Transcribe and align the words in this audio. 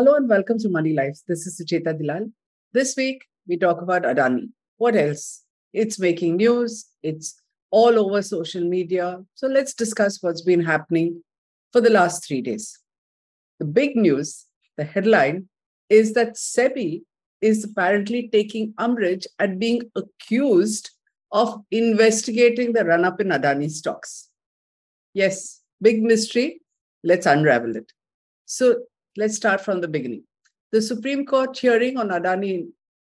Hello 0.00 0.14
and 0.14 0.30
welcome 0.30 0.58
to 0.58 0.70
Money 0.70 0.94
Life. 0.94 1.18
This 1.28 1.46
is 1.46 1.60
Sucheta 1.60 1.92
Dalal. 1.92 2.32
This 2.72 2.96
week, 2.96 3.26
we 3.46 3.58
talk 3.58 3.82
about 3.82 4.04
Adani. 4.04 4.48
What 4.78 4.96
else? 4.96 5.42
It's 5.74 5.98
making 5.98 6.36
news, 6.36 6.86
it's 7.02 7.38
all 7.70 7.98
over 7.98 8.22
social 8.22 8.64
media. 8.64 9.18
So 9.34 9.46
let's 9.46 9.74
discuss 9.74 10.22
what's 10.22 10.40
been 10.40 10.64
happening 10.64 11.22
for 11.70 11.82
the 11.82 11.90
last 11.90 12.26
three 12.26 12.40
days. 12.40 12.78
The 13.58 13.66
big 13.66 13.94
news, 13.94 14.46
the 14.78 14.84
headline, 14.84 15.50
is 15.90 16.14
that 16.14 16.36
SEBI 16.36 17.02
is 17.42 17.64
apparently 17.64 18.30
taking 18.32 18.72
umbrage 18.78 19.26
at 19.38 19.58
being 19.58 19.82
accused 19.94 20.92
of 21.30 21.62
investigating 21.70 22.72
the 22.72 22.86
run 22.86 23.04
up 23.04 23.20
in 23.20 23.28
Adani 23.28 23.70
stocks. 23.70 24.30
Yes, 25.12 25.60
big 25.82 26.02
mystery. 26.02 26.62
Let's 27.04 27.26
unravel 27.26 27.76
it. 27.76 27.92
So 28.46 28.84
let's 29.16 29.36
start 29.36 29.60
from 29.60 29.80
the 29.80 29.88
beginning. 29.88 30.24
The 30.72 30.82
Supreme 30.82 31.26
Court 31.26 31.58
hearing 31.58 31.96
on 31.96 32.08
Adani 32.08 32.68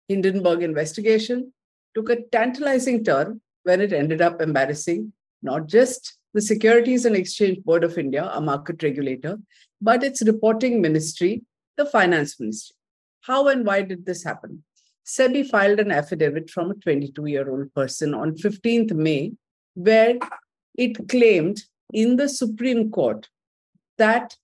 Hindenburg 0.09 0.62
investigation 0.62 1.52
took 1.95 2.09
a 2.11 2.23
tantalizing 2.33 3.05
turn 3.05 3.41
when 3.65 3.80
it 3.80 3.93
ended 3.93 4.21
up 4.21 4.41
embarrassing 4.41 5.12
not 5.43 5.66
just 5.66 6.19
the 6.34 6.41
Securities 6.41 7.05
and 7.05 7.16
Exchange 7.16 7.62
Board 7.65 7.84
of 7.84 7.98
India, 7.98 8.30
a 8.33 8.41
market 8.41 8.83
regulator, 8.83 9.38
but 9.80 10.02
its 10.02 10.23
reporting 10.23 10.80
ministry, 10.80 11.43
the 11.77 11.87
Finance 11.87 12.38
Ministry. 12.38 12.74
How 13.23 13.49
and 13.49 13.65
why 13.66 13.83
did 13.83 14.05
this 14.05 14.24
happen? 14.24 14.65
SEBI 15.07 15.49
filed 15.49 15.80
an 15.80 15.91
affidavit 15.91 16.51
from 16.51 16.71
a 16.71 16.74
22 16.74 17.27
year 17.27 17.51
old 17.51 17.73
person 17.74 18.15
on 18.15 18.37
15th 18.37 18.93
May, 18.93 19.33
where 19.74 20.16
it 20.77 21.09
claimed 21.09 21.62
in 21.93 22.16
the 22.16 22.29
Supreme 22.29 22.91
Court 22.91 23.29
that 23.96 24.37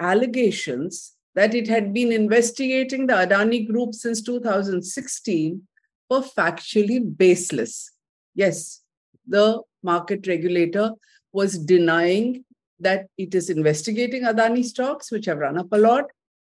allegations 0.00 1.14
that 1.34 1.54
it 1.54 1.68
had 1.68 1.94
been 1.94 2.12
investigating 2.12 3.06
the 3.06 3.14
Adani 3.14 3.66
Group 3.66 3.94
since 3.94 4.22
2016 4.22 5.66
were 6.10 6.20
factually 6.20 7.00
baseless. 7.16 7.90
Yes, 8.34 8.82
the 9.26 9.60
market 9.82 10.26
regulator 10.26 10.92
was 11.32 11.58
denying 11.58 12.44
that 12.80 13.06
it 13.16 13.34
is 13.34 13.48
investigating 13.48 14.24
Adani 14.24 14.64
stocks, 14.64 15.10
which 15.10 15.26
have 15.26 15.38
run 15.38 15.58
up 15.58 15.72
a 15.72 15.78
lot. 15.78 16.04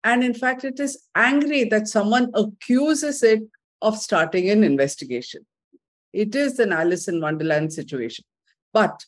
And 0.03 0.23
in 0.23 0.33
fact, 0.33 0.63
it 0.63 0.79
is 0.79 1.03
angry 1.15 1.63
that 1.65 1.87
someone 1.87 2.29
accuses 2.33 3.23
it 3.23 3.41
of 3.81 3.97
starting 3.97 4.49
an 4.49 4.63
investigation. 4.63 5.45
It 6.13 6.35
is 6.35 6.59
an 6.59 6.71
Alice 6.71 7.07
in 7.07 7.21
Wonderland 7.21 7.73
situation. 7.73 8.25
But 8.73 9.05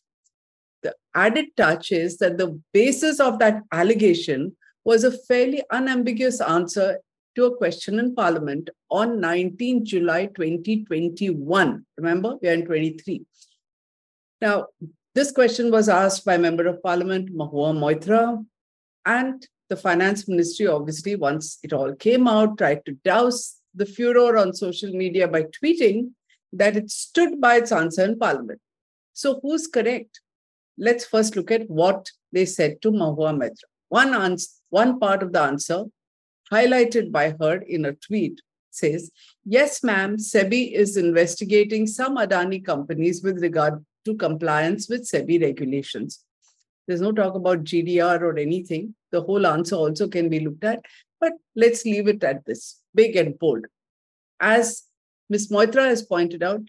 the 0.83 0.95
added 1.15 1.47
touch 1.57 1.91
is 1.91 2.17
that 2.17 2.37
the 2.37 2.59
basis 2.73 3.19
of 3.19 3.39
that 3.39 3.61
allegation 3.71 4.55
was 4.85 5.03
a 5.03 5.11
fairly 5.11 5.63
unambiguous 5.71 6.41
answer 6.41 6.99
to 7.35 7.45
a 7.45 7.55
question 7.57 7.99
in 7.99 8.15
Parliament 8.15 8.69
on 8.89 9.19
19 9.19 9.85
July 9.85 10.25
2021. 10.27 11.85
Remember, 11.97 12.35
we 12.41 12.49
are 12.49 12.53
in 12.53 12.65
23. 12.65 13.23
Now, 14.41 14.67
this 15.15 15.31
question 15.31 15.71
was 15.71 15.89
asked 15.89 16.25
by 16.25 16.37
Member 16.37 16.67
of 16.67 16.81
Parliament 16.81 17.29
Mahua 17.35 17.73
Moitra, 17.73 18.45
and 19.05 19.45
the 19.69 19.75
Finance 19.75 20.27
Ministry, 20.27 20.67
obviously, 20.67 21.15
once 21.15 21.59
it 21.63 21.73
all 21.73 21.93
came 21.95 22.27
out, 22.27 22.57
tried 22.57 22.85
to 22.85 22.93
douse 23.03 23.57
the 23.75 23.85
furor 23.85 24.37
on 24.37 24.53
social 24.53 24.91
media 24.91 25.27
by 25.27 25.43
tweeting 25.43 26.11
that 26.53 26.75
it 26.75 26.89
stood 26.89 27.39
by 27.39 27.57
its 27.57 27.71
answer 27.71 28.03
in 28.03 28.17
Parliament. 28.17 28.59
So, 29.13 29.39
who's 29.41 29.67
correct? 29.67 30.21
Let's 30.81 31.05
first 31.05 31.35
look 31.35 31.51
at 31.51 31.69
what 31.69 32.09
they 32.31 32.45
said 32.45 32.81
to 32.81 32.91
Mahua 32.91 33.37
Moitra. 33.37 33.67
One, 33.89 34.13
answer, 34.13 34.49
one 34.69 34.97
part 34.97 35.21
of 35.21 35.33
the 35.33 35.41
answer, 35.41 35.83
highlighted 36.51 37.11
by 37.11 37.35
her 37.39 37.57
in 37.57 37.83
a 37.83 37.93
tweet, 37.93 38.39
says, 38.71 39.11
Yes, 39.43 39.83
ma'am, 39.83 40.15
SEBI 40.15 40.71
is 40.71 40.95
investigating 40.95 41.85
some 41.85 42.15
Adani 42.15 42.63
companies 42.63 43.21
with 43.21 43.41
regard 43.41 43.85
to 44.05 44.15
compliance 44.15 44.87
with 44.87 45.09
SEBI 45.09 45.41
regulations. 45.41 46.23
There's 46.87 47.01
no 47.01 47.11
talk 47.11 47.35
about 47.35 47.65
GDR 47.65 48.21
or 48.21 48.37
anything. 48.37 48.95
The 49.11 49.21
whole 49.21 49.45
answer 49.45 49.75
also 49.75 50.07
can 50.07 50.29
be 50.29 50.39
looked 50.39 50.63
at, 50.63 50.85
but 51.19 51.33
let's 51.57 51.83
leave 51.83 52.07
it 52.07 52.23
at 52.23 52.45
this 52.45 52.81
big 52.95 53.17
and 53.17 53.37
bold. 53.37 53.65
As 54.39 54.83
Ms. 55.29 55.49
Moitra 55.49 55.85
has 55.85 56.03
pointed 56.03 56.41
out, 56.41 56.61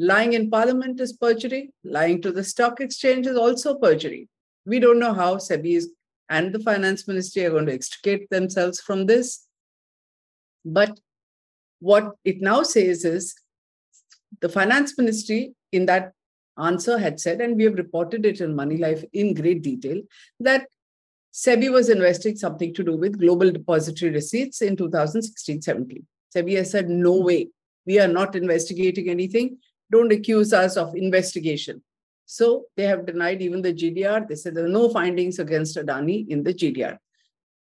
lying 0.00 0.32
in 0.32 0.50
parliament 0.50 0.98
is 0.98 1.12
perjury, 1.12 1.72
lying 1.84 2.22
to 2.22 2.32
the 2.32 2.42
stock 2.42 2.80
exchange 2.80 3.26
is 3.26 3.36
also 3.36 3.74
perjury. 3.74 4.28
We 4.64 4.78
don't 4.78 4.98
know 4.98 5.12
how 5.12 5.36
SEBI 5.36 5.76
is 5.76 5.90
and 6.30 6.54
the 6.54 6.60
finance 6.60 7.06
ministry 7.06 7.44
are 7.44 7.50
going 7.50 7.66
to 7.66 7.74
extricate 7.74 8.30
themselves 8.30 8.80
from 8.80 9.04
this. 9.04 9.46
But 10.64 10.98
what 11.80 12.12
it 12.24 12.40
now 12.40 12.62
says 12.62 13.04
is 13.04 13.34
the 14.40 14.48
finance 14.48 14.96
ministry 14.96 15.54
in 15.70 15.84
that 15.86 16.12
answer 16.58 16.98
had 16.98 17.20
said, 17.20 17.42
and 17.42 17.56
we 17.56 17.64
have 17.64 17.74
reported 17.74 18.24
it 18.24 18.40
in 18.40 18.56
Money 18.56 18.78
Life 18.78 19.04
in 19.12 19.34
great 19.34 19.62
detail, 19.62 20.00
that 20.38 20.66
SEBI 21.34 21.70
was 21.70 21.90
investing 21.90 22.36
something 22.36 22.72
to 22.72 22.82
do 22.82 22.96
with 22.96 23.20
global 23.20 23.50
depository 23.50 24.12
receipts 24.12 24.62
in 24.62 24.76
2016 24.76 25.60
17. 25.60 26.06
SEBI 26.34 26.56
has 26.56 26.70
said, 26.70 26.88
no 26.88 27.16
way, 27.16 27.48
we 27.84 28.00
are 28.00 28.08
not 28.08 28.34
investigating 28.34 29.10
anything. 29.10 29.58
Don't 29.90 30.12
accuse 30.12 30.52
us 30.52 30.76
of 30.76 30.94
investigation. 30.94 31.82
So 32.26 32.66
they 32.76 32.84
have 32.84 33.06
denied 33.06 33.42
even 33.42 33.60
the 33.60 33.72
GDR. 33.72 34.28
They 34.28 34.36
said 34.36 34.54
there 34.54 34.64
are 34.64 34.68
no 34.68 34.88
findings 34.88 35.38
against 35.38 35.76
Adani 35.76 36.28
in 36.28 36.44
the 36.44 36.54
GDR. 36.54 36.96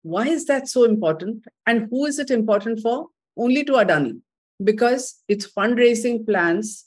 Why 0.02 0.28
is 0.28 0.46
that 0.46 0.68
so 0.68 0.84
important? 0.84 1.46
And 1.66 1.88
who 1.90 2.06
is 2.06 2.20
it 2.20 2.32
important 2.32 2.82
for? 2.82 3.08
Only 3.38 3.64
to 3.64 3.74
Adani, 3.74 4.20
because 4.64 5.24
its 5.28 5.48
fundraising 5.48 6.26
plans 6.26 6.86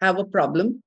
have 0.00 0.18
a 0.18 0.24
problem 0.24 0.82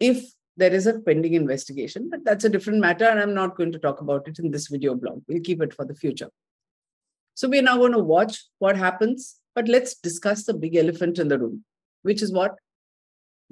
if 0.00 0.24
there 0.56 0.72
is 0.72 0.86
a 0.86 1.00
pending 1.00 1.34
investigation. 1.34 2.08
But 2.10 2.24
that's 2.24 2.44
a 2.44 2.48
different 2.48 2.80
matter, 2.80 3.06
and 3.06 3.20
I'm 3.20 3.34
not 3.34 3.56
going 3.56 3.72
to 3.72 3.78
talk 3.78 4.00
about 4.00 4.28
it 4.28 4.38
in 4.38 4.50
this 4.50 4.68
video 4.68 4.94
blog. 4.94 5.22
We'll 5.28 5.40
keep 5.40 5.62
it 5.62 5.74
for 5.74 5.84
the 5.84 5.94
future. 5.94 6.30
So 7.34 7.48
we're 7.48 7.62
now 7.62 7.78
going 7.78 7.92
to 7.92 7.98
watch 7.98 8.44
what 8.58 8.76
happens, 8.76 9.36
but 9.54 9.66
let's 9.68 9.94
discuss 9.94 10.44
the 10.44 10.54
big 10.54 10.76
elephant 10.76 11.18
in 11.18 11.28
the 11.28 11.38
room, 11.38 11.64
which 12.02 12.22
is 12.22 12.32
what 12.32 12.56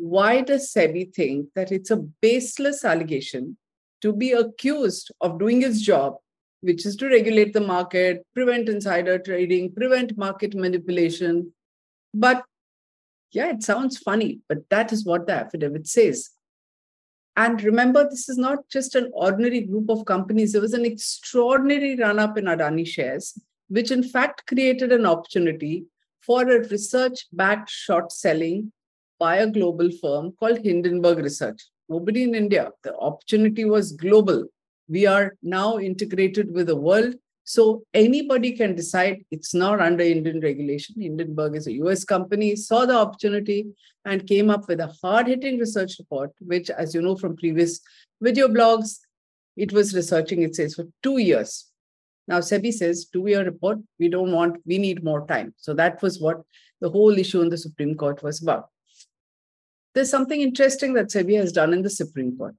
why 0.02 0.40
does 0.40 0.72
SEBI 0.72 1.14
think 1.14 1.50
that 1.54 1.70
it's 1.70 1.92
a 1.92 1.96
baseless 1.96 2.84
allegation 2.84 3.56
to 4.00 4.12
be 4.12 4.32
accused 4.32 5.12
of 5.20 5.38
doing 5.38 5.62
its 5.62 5.80
job, 5.80 6.16
which 6.60 6.84
is 6.84 6.96
to 6.96 7.06
regulate 7.06 7.52
the 7.52 7.60
market, 7.60 8.26
prevent 8.34 8.68
insider 8.68 9.16
trading, 9.16 9.72
prevent 9.72 10.18
market 10.18 10.56
manipulation? 10.56 11.52
But 12.12 12.42
yeah, 13.30 13.50
it 13.50 13.62
sounds 13.62 13.96
funny, 13.96 14.40
but 14.48 14.68
that 14.70 14.92
is 14.92 15.04
what 15.04 15.28
the 15.28 15.34
affidavit 15.34 15.86
says. 15.86 16.30
And 17.36 17.62
remember, 17.62 18.02
this 18.10 18.28
is 18.28 18.36
not 18.36 18.68
just 18.68 18.96
an 18.96 19.08
ordinary 19.14 19.60
group 19.60 19.88
of 19.88 20.04
companies. 20.04 20.50
There 20.50 20.60
was 20.60 20.74
an 20.74 20.84
extraordinary 20.84 21.94
run 21.94 22.18
up 22.18 22.36
in 22.36 22.46
Adani 22.46 22.88
shares, 22.88 23.38
which 23.68 23.92
in 23.92 24.02
fact 24.02 24.48
created 24.48 24.90
an 24.90 25.06
opportunity 25.06 25.84
for 26.20 26.42
a 26.42 26.68
research 26.68 27.26
backed 27.32 27.70
short 27.70 28.10
selling 28.10 28.72
by 29.22 29.36
a 29.36 29.50
global 29.56 29.88
firm 30.02 30.32
called 30.38 30.58
Hindenburg 30.64 31.18
Research. 31.18 31.60
Nobody 31.88 32.24
in 32.24 32.34
India. 32.34 32.70
The 32.82 32.96
opportunity 33.08 33.64
was 33.64 33.92
global. 33.92 34.46
We 34.88 35.06
are 35.06 35.34
now 35.42 35.78
integrated 35.78 36.52
with 36.52 36.66
the 36.66 36.80
world. 36.88 37.14
So 37.44 37.84
anybody 37.94 38.50
can 38.60 38.74
decide 38.74 39.24
it's 39.30 39.54
not 39.54 39.80
under 39.80 40.02
Indian 40.02 40.40
regulation. 40.40 40.96
Hindenburg 41.00 41.54
is 41.54 41.68
a 41.68 41.76
US 41.84 42.04
company, 42.04 42.56
saw 42.56 42.84
the 42.84 42.96
opportunity 42.96 43.60
and 44.04 44.26
came 44.26 44.50
up 44.50 44.66
with 44.66 44.80
a 44.80 44.92
hard 45.00 45.28
hitting 45.28 45.60
research 45.60 46.00
report, 46.00 46.32
which, 46.40 46.68
as 46.70 46.92
you 46.92 47.00
know 47.00 47.14
from 47.14 47.36
previous 47.36 47.80
video 48.20 48.48
blogs, 48.48 48.98
it 49.56 49.72
was 49.72 49.94
researching, 49.94 50.42
it 50.42 50.56
says, 50.56 50.74
for 50.74 50.86
two 51.04 51.18
years. 51.18 51.70
Now, 52.26 52.40
SEBI 52.40 52.72
says, 52.72 53.06
two 53.12 53.28
year 53.28 53.44
report, 53.44 53.78
we 54.00 54.08
don't 54.08 54.32
want, 54.32 54.56
we 54.66 54.78
need 54.78 55.04
more 55.04 55.24
time. 55.28 55.54
So 55.58 55.74
that 55.74 56.02
was 56.02 56.20
what 56.20 56.42
the 56.80 56.90
whole 56.90 57.16
issue 57.16 57.40
in 57.40 57.50
the 57.50 57.64
Supreme 57.66 57.96
Court 57.96 58.20
was 58.24 58.42
about 58.42 58.71
there's 59.94 60.10
something 60.10 60.40
interesting 60.40 60.94
that 60.94 61.08
SEBI 61.08 61.38
has 61.38 61.52
done 61.52 61.72
in 61.72 61.82
the 61.82 61.90
Supreme 61.90 62.36
Court. 62.36 62.54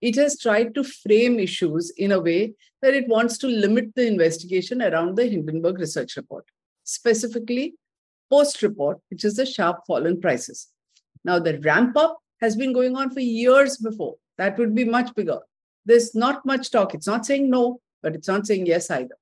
It 0.00 0.14
has 0.16 0.38
tried 0.38 0.74
to 0.74 0.84
frame 0.84 1.40
issues 1.40 1.90
in 1.96 2.12
a 2.12 2.20
way 2.20 2.54
that 2.82 2.94
it 2.94 3.08
wants 3.08 3.36
to 3.38 3.48
limit 3.48 3.94
the 3.96 4.06
investigation 4.06 4.80
around 4.80 5.16
the 5.16 5.26
Hindenburg 5.26 5.78
research 5.80 6.16
report, 6.16 6.44
specifically 6.84 7.74
post 8.30 8.62
report, 8.62 8.98
which 9.10 9.24
is 9.24 9.34
the 9.36 9.46
sharp 9.46 9.78
fall 9.86 10.06
in 10.06 10.20
prices. 10.20 10.68
Now, 11.24 11.40
the 11.40 11.58
ramp 11.60 11.96
up 11.96 12.18
has 12.40 12.54
been 12.54 12.72
going 12.72 12.96
on 12.96 13.10
for 13.10 13.20
years 13.20 13.78
before. 13.78 14.14
That 14.36 14.56
would 14.58 14.74
be 14.74 14.84
much 14.84 15.12
bigger. 15.16 15.40
There's 15.84 16.14
not 16.14 16.46
much 16.46 16.70
talk. 16.70 16.94
It's 16.94 17.06
not 17.06 17.26
saying 17.26 17.50
no, 17.50 17.80
but 18.02 18.14
it's 18.14 18.28
not 18.28 18.46
saying 18.46 18.66
yes 18.66 18.90
either. 18.90 19.16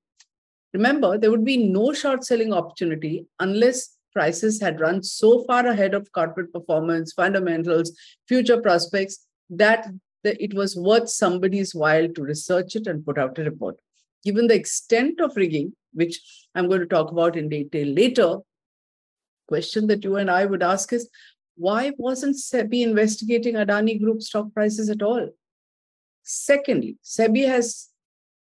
Remember, 0.75 1.17
there 1.17 1.31
would 1.31 1.45
be 1.45 1.57
no 1.57 1.95
short 1.95 2.25
selling 2.25 2.53
opportunity 2.53 3.27
unless 3.41 3.96
prices 4.17 4.61
had 4.67 4.81
run 4.81 5.03
so 5.03 5.31
far 5.45 5.63
ahead 5.67 5.95
of 5.99 6.11
corporate 6.19 6.53
performance, 6.53 7.13
fundamentals, 7.23 7.93
future 8.27 8.61
prospects 8.61 9.19
that 9.51 9.89
it 10.25 10.55
was 10.61 10.77
worth 10.91 11.09
somebody's 11.09 11.75
while 11.83 12.09
to 12.15 12.23
research 12.23 12.77
it 12.81 12.87
and 12.87 13.05
put 13.09 13.19
out 13.25 13.39
a 13.39 13.45
report. 13.51 13.77
given 14.27 14.49
the 14.49 14.55
extent 14.55 15.21
of 15.21 15.37
rigging, 15.37 15.73
which 15.93 16.21
I'm 16.55 16.69
going 16.69 16.81
to 16.81 16.87
talk 16.87 17.13
about 17.13 17.37
in 17.37 17.49
detail 17.49 17.87
later, 17.87 18.39
question 19.49 19.87
that 19.87 20.03
you 20.03 20.17
and 20.17 20.31
I 20.31 20.45
would 20.45 20.63
ask 20.63 20.93
is 20.93 21.09
why 21.57 21.93
wasn't 21.97 22.37
SEBI 22.37 22.83
investigating 22.83 23.55
Adani 23.55 24.01
Group 24.03 24.21
stock 24.23 24.53
prices 24.53 24.91
at 24.91 25.03
all? 25.03 25.31
Secondly, 26.25 26.97
SEBI 27.05 27.47
has 27.47 27.89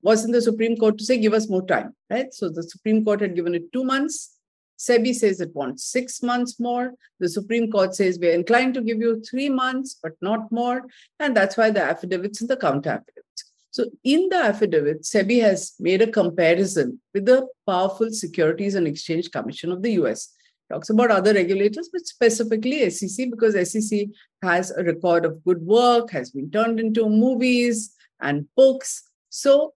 was 0.03 0.25
in 0.25 0.33
the 0.33 0.43
Supreme 0.43 0.77
Court 0.77 0.99
to 0.99 1.05
say, 1.05 1.19
give 1.19 1.33
us 1.33 1.49
more 1.49 1.65
time, 1.67 1.95
right? 2.11 2.33
So 2.33 2.49
the 2.49 2.63
Supreme 2.63 3.05
Court 3.05 3.21
had 3.21 3.35
given 3.35 3.55
it 3.55 3.73
two 3.73 3.85
months. 3.85 4.38
SEBI 4.79 5.15
says 5.15 5.41
it 5.41 5.55
wants 5.55 5.85
six 5.85 6.23
months 6.23 6.61
more. 6.61 6.95
The 7.21 7.29
Supreme 7.29 7.71
Court 7.71 7.95
says 7.95 8.19
we're 8.21 8.33
inclined 8.33 8.75
to 8.75 8.81
give 8.81 8.99
you 8.99 9.21
three 9.23 9.49
months, 9.49 9.99
but 10.03 10.13
not 10.21 10.51
more. 10.53 10.87
And 11.19 11.37
that's 11.37 11.57
why 11.57 11.71
the 11.71 11.83
affidavits 11.83 12.41
and 12.41 12.49
the 12.49 12.57
counter 12.57 12.91
affidavits. 12.91 13.45
So 13.71 13.87
in 14.05 14.29
the 14.29 14.37
affidavit, 14.37 15.03
SEBI 15.03 15.43
has 15.43 15.75
made 15.79 16.03
a 16.03 16.11
comparison 16.11 17.01
with 17.13 17.27
the 17.27 17.47
powerful 17.67 18.11
Securities 18.11 18.75
and 18.75 18.87
Exchange 18.87 19.31
Commission 19.31 19.73
of 19.73 19.83
the 19.83 19.93
US 19.93 20.35
talks 20.71 20.91
about 20.91 21.11
other 21.11 21.33
regulators, 21.35 21.89
but 21.93 22.07
specifically 22.07 22.89
SEC, 22.91 23.31
because 23.31 23.55
SEC 23.71 24.07
has 24.43 24.71
a 24.71 24.85
record 24.85 25.25
of 25.25 25.43
good 25.45 25.61
work, 25.63 26.11
has 26.11 26.31
been 26.31 26.51
turned 26.51 26.79
into 26.79 27.09
movies 27.09 27.95
and 28.21 28.47
books. 28.57 29.05
So 29.31 29.75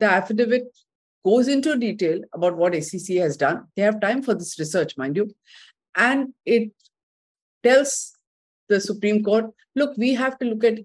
the 0.00 0.06
affidavit 0.06 0.64
goes 1.24 1.48
into 1.48 1.76
detail 1.76 2.20
about 2.32 2.56
what 2.56 2.82
SEC 2.82 3.16
has 3.16 3.36
done. 3.36 3.66
They 3.76 3.82
have 3.82 4.00
time 4.00 4.22
for 4.22 4.34
this 4.34 4.58
research, 4.58 4.96
mind 4.96 5.16
you. 5.16 5.34
And 5.94 6.34
it 6.46 6.70
tells 7.62 8.12
the 8.68 8.80
Supreme 8.80 9.24
Court 9.24 9.46
look, 9.74 9.96
we 9.96 10.14
have 10.14 10.38
to 10.38 10.44
look 10.44 10.64
at 10.64 10.78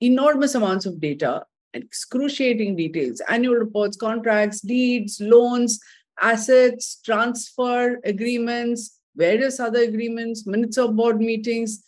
enormous 0.00 0.54
amounts 0.54 0.86
of 0.86 1.00
data 1.00 1.44
excruciating 1.74 2.76
details 2.76 3.20
annual 3.28 3.54
reports, 3.54 3.96
contracts, 3.96 4.60
deeds, 4.60 5.20
loans, 5.20 5.78
assets, 6.20 7.00
transfer 7.04 8.00
agreements, 8.04 8.98
various 9.14 9.60
other 9.60 9.80
agreements, 9.80 10.46
minutes 10.46 10.78
of 10.78 10.96
board 10.96 11.20
meetings, 11.20 11.82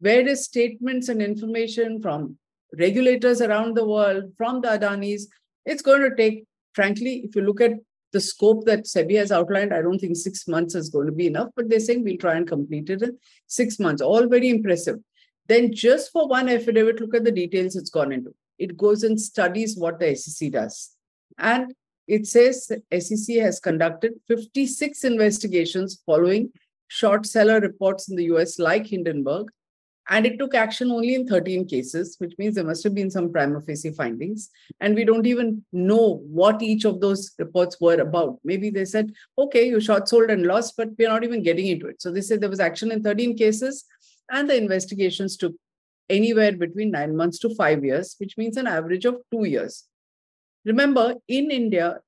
various 0.00 0.44
statements 0.44 1.08
and 1.08 1.22
information 1.22 2.00
from 2.00 2.36
regulators 2.78 3.40
around 3.40 3.76
the 3.76 3.86
world, 3.86 4.32
from 4.36 4.60
the 4.60 4.68
Adanis. 4.68 5.22
It's 5.64 5.82
going 5.82 6.02
to 6.02 6.14
take, 6.16 6.44
frankly, 6.74 7.22
if 7.24 7.34
you 7.34 7.42
look 7.42 7.60
at 7.60 7.72
the 8.12 8.20
scope 8.20 8.64
that 8.66 8.84
SEBI 8.84 9.16
has 9.16 9.32
outlined, 9.32 9.74
I 9.74 9.82
don't 9.82 9.98
think 9.98 10.16
six 10.16 10.46
months 10.46 10.74
is 10.74 10.88
going 10.88 11.06
to 11.06 11.12
be 11.12 11.26
enough, 11.26 11.48
but 11.56 11.68
they're 11.68 11.80
saying 11.80 12.04
we'll 12.04 12.16
try 12.16 12.34
and 12.34 12.46
complete 12.46 12.90
it 12.90 13.02
in 13.02 13.18
six 13.46 13.78
months. 13.78 14.02
All 14.02 14.26
very 14.28 14.50
impressive. 14.50 14.98
Then, 15.48 15.72
just 15.74 16.12
for 16.12 16.28
one 16.28 16.48
affidavit, 16.48 17.00
look 17.00 17.14
at 17.14 17.24
the 17.24 17.32
details 17.32 17.76
it's 17.76 17.90
gone 17.90 18.12
into. 18.12 18.34
It 18.58 18.76
goes 18.76 19.02
and 19.02 19.20
studies 19.20 19.76
what 19.76 19.98
the 19.98 20.14
SEC 20.14 20.52
does. 20.52 20.96
And 21.38 21.74
it 22.06 22.26
says 22.26 22.70
SEC 22.98 23.36
has 23.36 23.60
conducted 23.60 24.12
56 24.28 25.04
investigations 25.04 26.02
following 26.06 26.52
short 26.88 27.26
seller 27.26 27.60
reports 27.60 28.08
in 28.08 28.16
the 28.16 28.24
US, 28.24 28.58
like 28.58 28.86
Hindenburg, 28.86 29.48
and 30.10 30.26
it 30.26 30.38
took 30.38 30.54
action 30.54 30.90
only 30.90 31.14
in 31.14 31.26
13 31.26 31.66
cases, 31.66 32.16
which 32.18 32.34
means 32.36 32.54
there 32.54 32.64
must 32.64 32.84
have 32.84 32.94
been 32.94 33.10
some 33.10 33.32
prima 33.32 33.60
facie 33.62 33.90
findings. 33.90 34.50
And 34.80 34.94
we 34.94 35.04
don't 35.04 35.26
even 35.26 35.64
know 35.72 36.22
what 36.26 36.60
each 36.60 36.84
of 36.84 37.00
those 37.00 37.32
reports 37.38 37.80
were 37.80 38.00
about. 38.00 38.38
Maybe 38.44 38.68
they 38.68 38.84
said, 38.84 39.12
okay, 39.38 39.66
you 39.66 39.80
short 39.80 40.08
sold 40.08 40.30
and 40.30 40.46
lost, 40.46 40.74
but 40.76 40.90
we're 40.98 41.08
not 41.08 41.24
even 41.24 41.42
getting 41.42 41.68
into 41.68 41.86
it. 41.86 42.02
So 42.02 42.12
they 42.12 42.20
said 42.20 42.40
there 42.40 42.50
was 42.50 42.60
action 42.60 42.92
in 42.92 43.02
13 43.02 43.36
cases, 43.36 43.84
and 44.30 44.48
the 44.48 44.56
investigations 44.56 45.36
took 45.38 45.54
anywhere 46.10 46.52
between 46.52 46.90
nine 46.90 47.16
months 47.16 47.38
to 47.38 47.54
five 47.54 47.82
years, 47.82 48.14
which 48.18 48.36
means 48.36 48.58
an 48.58 48.66
average 48.66 49.06
of 49.06 49.16
two 49.32 49.44
years. 49.44 49.84
Remember, 50.66 51.14
in 51.28 51.50
India, 51.50 52.00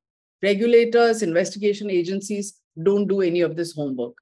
regulators, 0.42 1.22
investigation 1.22 1.90
agencies 1.90 2.60
don't 2.82 3.06
do 3.06 3.22
any 3.22 3.40
of 3.40 3.56
this 3.56 3.74
homework. 3.74 4.14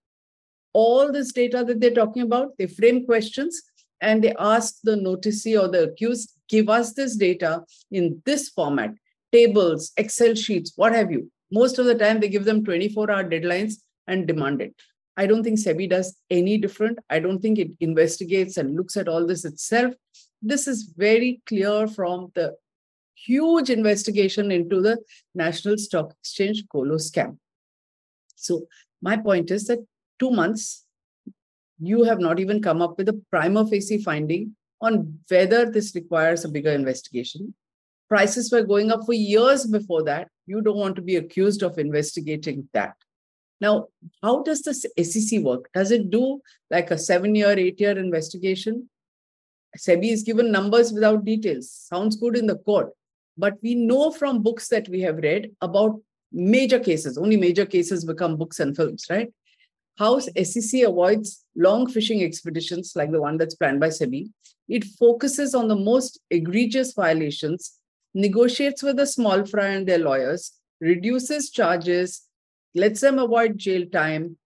All 0.74 1.10
this 1.10 1.32
data 1.32 1.64
that 1.66 1.80
they're 1.80 1.94
talking 1.94 2.22
about, 2.22 2.50
they 2.58 2.66
frame 2.66 3.06
questions 3.06 3.62
and 4.00 4.22
they 4.22 4.34
ask 4.38 4.76
the 4.82 4.96
noticee 4.96 5.60
or 5.60 5.68
the 5.68 5.84
accused, 5.84 6.32
give 6.48 6.68
us 6.68 6.92
this 6.92 7.16
data 7.16 7.62
in 7.90 8.20
this 8.26 8.50
format, 8.50 8.90
tables, 9.32 9.92
Excel 9.96 10.34
sheets, 10.34 10.72
what 10.76 10.94
have 10.94 11.10
you. 11.10 11.30
Most 11.50 11.78
of 11.78 11.86
the 11.86 11.94
time, 11.94 12.20
they 12.20 12.28
give 12.28 12.44
them 12.44 12.64
24 12.64 13.10
hour 13.10 13.24
deadlines 13.24 13.74
and 14.06 14.26
demand 14.26 14.60
it. 14.60 14.74
I 15.16 15.26
don't 15.26 15.44
think 15.44 15.58
SEBI 15.58 15.88
does 15.88 16.16
any 16.28 16.58
different. 16.58 16.98
I 17.08 17.20
don't 17.20 17.40
think 17.40 17.58
it 17.58 17.70
investigates 17.80 18.56
and 18.56 18.74
looks 18.74 18.96
at 18.96 19.08
all 19.08 19.26
this 19.26 19.44
itself. 19.44 19.94
This 20.42 20.66
is 20.66 20.92
very 20.96 21.40
clear 21.46 21.86
from 21.86 22.32
the 22.34 22.56
huge 23.14 23.70
investigation 23.70 24.50
into 24.50 24.80
the 24.80 24.98
National 25.34 25.78
Stock 25.78 26.12
Exchange 26.20 26.64
Colo 26.70 26.96
scam. 26.96 27.38
So, 28.34 28.66
my 29.00 29.16
point 29.16 29.50
is 29.50 29.66
that 29.66 29.78
two 30.18 30.30
months, 30.30 30.84
you 31.80 32.04
have 32.04 32.20
not 32.20 32.40
even 32.40 32.62
come 32.62 32.80
up 32.80 32.96
with 32.98 33.08
a 33.08 33.20
prima 33.30 33.66
facie 33.66 33.98
finding 33.98 34.54
on 34.80 35.18
whether 35.28 35.70
this 35.70 35.94
requires 35.94 36.44
a 36.44 36.48
bigger 36.48 36.70
investigation. 36.70 37.54
Prices 38.08 38.52
were 38.52 38.62
going 38.62 38.92
up 38.92 39.04
for 39.06 39.14
years 39.14 39.66
before 39.66 40.02
that. 40.04 40.28
You 40.46 40.60
don't 40.60 40.76
want 40.76 40.96
to 40.96 41.02
be 41.02 41.16
accused 41.16 41.62
of 41.62 41.78
investigating 41.78 42.68
that. 42.74 42.94
Now, 43.60 43.86
how 44.22 44.42
does 44.42 44.62
the 44.62 44.74
SEC 44.74 45.40
work? 45.40 45.70
Does 45.72 45.90
it 45.90 46.10
do 46.10 46.40
like 46.70 46.90
a 46.90 46.98
seven 46.98 47.34
year, 47.34 47.58
eight 47.58 47.80
year 47.80 47.98
investigation? 47.98 48.90
SEBI 49.78 50.12
is 50.12 50.22
given 50.22 50.52
numbers 50.52 50.92
without 50.92 51.24
details. 51.24 51.70
Sounds 51.70 52.16
good 52.16 52.36
in 52.36 52.46
the 52.46 52.56
court. 52.58 52.90
But 53.36 53.54
we 53.62 53.74
know 53.74 54.10
from 54.10 54.42
books 54.42 54.68
that 54.68 54.88
we 54.88 55.00
have 55.00 55.16
read 55.16 55.50
about 55.60 56.00
major 56.30 56.78
cases, 56.78 57.18
only 57.18 57.36
major 57.36 57.66
cases 57.66 58.04
become 58.04 58.36
books 58.36 58.60
and 58.60 58.76
films, 58.76 59.06
right? 59.10 59.32
How 59.96 60.18
SEC 60.18 60.82
avoids 60.82 61.44
long 61.56 61.88
fishing 61.88 62.22
expeditions 62.22 62.92
like 62.96 63.12
the 63.12 63.20
one 63.20 63.36
that's 63.36 63.54
planned 63.54 63.80
by 63.80 63.88
SEBI. 63.88 64.30
It 64.68 64.84
focuses 64.84 65.54
on 65.54 65.68
the 65.68 65.76
most 65.76 66.20
egregious 66.30 66.94
violations, 66.94 67.78
negotiates 68.14 68.82
with 68.82 68.96
the 68.96 69.06
small 69.06 69.44
fry 69.44 69.68
and 69.68 69.86
their 69.86 69.98
lawyers, 69.98 70.52
reduces 70.80 71.50
charges, 71.50 72.22
lets 72.74 73.00
them 73.00 73.18
avoid 73.18 73.58
jail 73.58 73.86
time, 73.92 74.36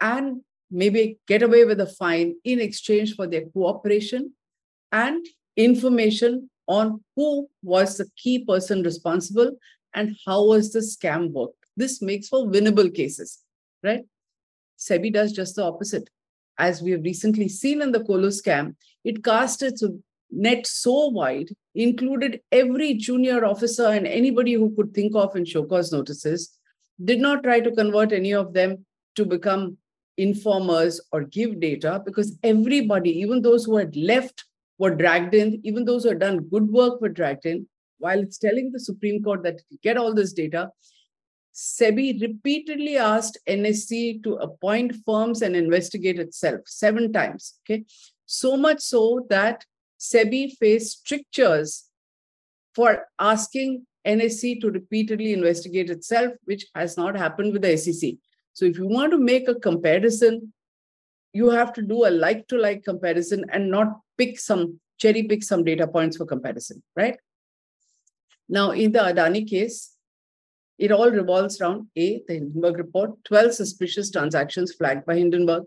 and 0.00 0.42
maybe 0.70 1.18
get 1.26 1.42
away 1.42 1.64
with 1.64 1.80
a 1.80 1.86
fine 1.86 2.34
in 2.44 2.60
exchange 2.60 3.14
for 3.14 3.26
their 3.26 3.46
cooperation 3.46 4.32
and 4.90 5.24
information 5.56 6.50
on 6.66 7.02
who 7.16 7.48
was 7.62 7.96
the 7.98 8.08
key 8.16 8.44
person 8.44 8.82
responsible 8.82 9.56
and 9.94 10.16
how 10.26 10.44
was 10.44 10.72
the 10.72 10.80
scam 10.80 11.30
worked. 11.30 11.56
This 11.76 12.02
makes 12.02 12.28
for 12.28 12.46
winnable 12.46 12.94
cases, 12.94 13.40
right? 13.82 14.04
SEBI 14.78 15.12
does 15.12 15.32
just 15.32 15.56
the 15.56 15.64
opposite. 15.64 16.10
As 16.58 16.82
we 16.82 16.90
have 16.92 17.02
recently 17.02 17.48
seen 17.48 17.82
in 17.82 17.92
the 17.92 18.04
Colo 18.04 18.28
scam, 18.28 18.76
it 19.04 19.24
cast 19.24 19.62
its 19.62 19.82
net 20.30 20.66
so 20.66 21.08
wide, 21.08 21.50
included 21.74 22.40
every 22.50 22.94
junior 22.94 23.44
officer 23.44 23.86
and 23.86 24.06
anybody 24.06 24.54
who 24.54 24.74
could 24.74 24.94
think 24.94 25.14
of 25.14 25.36
in 25.36 25.44
show 25.44 25.64
cause 25.64 25.92
notices, 25.92 26.58
did 27.04 27.20
not 27.20 27.42
try 27.42 27.60
to 27.60 27.72
convert 27.72 28.12
any 28.12 28.32
of 28.32 28.52
them 28.52 28.84
to 29.14 29.24
become 29.24 29.76
informers 30.18 31.00
or 31.10 31.22
give 31.22 31.60
data 31.60 32.02
because 32.04 32.38
everybody, 32.42 33.10
even 33.18 33.42
those 33.42 33.64
who 33.64 33.76
had 33.76 33.96
left 33.96 34.44
were 34.78 34.94
dragged 34.94 35.34
in, 35.34 35.60
even 35.64 35.84
those 35.84 36.02
who 36.02 36.10
had 36.10 36.18
done 36.18 36.48
good 36.48 36.68
work 36.68 37.00
were 37.00 37.08
dragged 37.08 37.46
in, 37.46 37.66
while 37.98 38.20
it's 38.20 38.38
telling 38.38 38.72
the 38.72 38.80
Supreme 38.80 39.22
Court 39.22 39.42
that 39.42 39.58
to 39.58 39.78
get 39.82 39.96
all 39.96 40.14
this 40.14 40.32
data, 40.32 40.70
SEBI 41.54 42.20
repeatedly 42.20 42.96
asked 42.96 43.38
NSE 43.48 44.22
to 44.22 44.34
appoint 44.36 44.94
firms 45.04 45.42
and 45.42 45.54
investigate 45.54 46.18
itself 46.18 46.60
seven 46.66 47.12
times. 47.12 47.58
Okay. 47.64 47.84
So 48.26 48.56
much 48.56 48.80
so 48.80 49.26
that 49.28 49.64
SEBI 50.00 50.56
faced 50.56 51.00
strictures 51.00 51.84
for 52.74 53.06
asking 53.18 53.86
NSE 54.06 54.60
to 54.62 54.70
repeatedly 54.70 55.32
investigate 55.32 55.90
itself, 55.90 56.32
which 56.44 56.66
has 56.74 56.96
not 56.96 57.16
happened 57.16 57.52
with 57.52 57.62
the 57.62 57.76
SEC. 57.76 58.14
So 58.54 58.64
if 58.64 58.78
you 58.78 58.86
want 58.86 59.12
to 59.12 59.18
make 59.18 59.48
a 59.48 59.54
comparison 59.54 60.52
you 61.32 61.50
have 61.50 61.72
to 61.72 61.82
do 61.82 62.06
a 62.06 62.10
like 62.10 62.46
to 62.48 62.58
like 62.58 62.84
comparison 62.84 63.44
and 63.50 63.70
not 63.70 64.00
pick 64.18 64.38
some 64.38 64.78
cherry 64.98 65.22
pick 65.24 65.42
some 65.42 65.64
data 65.64 65.86
points 65.86 66.16
for 66.16 66.26
comparison, 66.26 66.82
right? 66.94 67.18
Now, 68.48 68.72
in 68.72 68.92
the 68.92 68.98
Adani 68.98 69.48
case, 69.48 69.91
it 70.78 70.90
all 70.92 71.10
revolves 71.10 71.60
around 71.60 71.86
A, 71.96 72.22
the 72.26 72.34
Hindenburg 72.34 72.78
report, 72.78 73.24
12 73.24 73.54
suspicious 73.54 74.10
transactions 74.10 74.74
flagged 74.74 75.06
by 75.06 75.16
Hindenburg, 75.16 75.64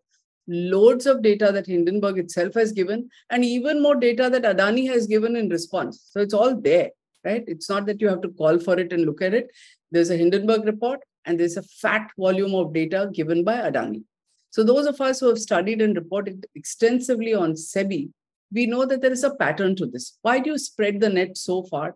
loads 0.48 1.06
of 1.06 1.22
data 1.22 1.52
that 1.52 1.68
Hindenburg 1.68 2.18
itself 2.18 2.54
has 2.56 2.72
given, 2.72 3.10
and 3.30 3.44
even 3.44 3.82
more 3.82 3.96
data 3.96 4.30
that 4.30 4.44
Adani 4.44 4.88
has 4.88 5.08
given 5.08 5.36
in 5.36 5.50
response. 5.50 6.10
So 6.12 6.20
it's 6.20 6.34
all 6.34 6.60
there, 6.60 6.90
right? 7.24 7.44
It's 7.48 7.70
not 7.70 7.86
that 7.88 8.02
you 8.02 8.10
have 8.10 8.22
to 8.22 8.30
call 8.30 8.60
for 8.60 8.80
it 8.80 8.94
and 8.94 9.06
look 9.06 9.22
at 9.22 9.34
it. 9.34 9.50
There's 9.92 10.10
a 10.10 10.18
Hindenburg 10.18 10.66
report, 10.66 11.02
and 11.26 11.40
there's 11.40 11.58
a 11.58 11.64
fat 11.64 12.12
volume 12.18 12.54
of 12.54 12.74
data 12.74 13.10
given 13.14 13.44
by 13.44 13.56
Adani. 13.56 14.04
So, 14.52 14.64
those 14.64 14.86
of 14.86 15.02
us 15.02 15.20
who 15.20 15.28
have 15.28 15.40
studied 15.40 15.82
and 15.82 15.96
reported 15.96 16.46
extensively 16.56 17.34
on 17.34 17.54
SEBI, 17.54 18.10
we 18.54 18.66
know 18.66 18.86
that 18.86 19.02
there 19.02 19.12
is 19.12 19.24
a 19.24 19.36
pattern 19.36 19.76
to 19.76 19.86
this. 19.86 20.18
Why 20.22 20.40
do 20.40 20.52
you 20.52 20.58
spread 20.58 21.02
the 21.02 21.10
net 21.10 21.38
so 21.38 21.64
far? 21.64 21.96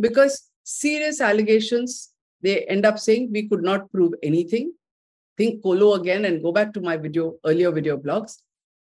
Because 0.00 0.48
serious 0.64 1.20
allegations. 1.20 2.10
They 2.42 2.64
end 2.64 2.86
up 2.86 2.98
saying 2.98 3.30
we 3.32 3.48
could 3.48 3.62
not 3.62 3.90
prove 3.90 4.14
anything. 4.22 4.72
Think 5.36 5.62
Colo 5.62 5.94
again 5.94 6.24
and 6.24 6.42
go 6.42 6.52
back 6.52 6.72
to 6.74 6.80
my 6.80 6.96
video, 6.96 7.34
earlier 7.44 7.70
video 7.70 7.96
blogs. 7.96 8.38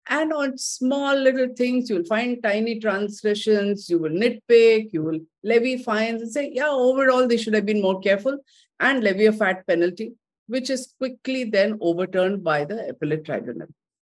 And 0.10 0.32
on 0.32 0.58
small 0.58 1.16
little 1.16 1.54
things, 1.54 1.90
you'll 1.90 2.06
find 2.06 2.42
tiny 2.42 2.80
transgressions, 2.80 3.90
you 3.90 4.00
will 4.00 4.12
nitpick, 4.12 4.94
you 4.94 5.04
will 5.04 5.20
levy 5.44 5.78
fines 5.78 6.22
and 6.22 6.32
say, 6.32 6.50
yeah, 6.54 6.70
overall, 6.70 7.28
they 7.28 7.38
should 7.38 7.54
have 7.54 7.66
been 7.66 7.82
more 7.82 8.00
careful 8.00 8.38
and 8.80 9.04
levy 9.04 9.26
a 9.26 9.34
fat 9.34 9.68
penalty, 9.68 10.14
which 10.48 10.70
is 10.70 10.94
quickly 10.98 11.44
then 11.44 11.78
overturned 11.82 12.44
by 12.44 12.64
the 12.64 12.90
appellate 12.90 13.26
tribunal. 13.26 13.68